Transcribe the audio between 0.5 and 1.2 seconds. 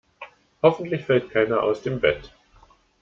Hoffentlich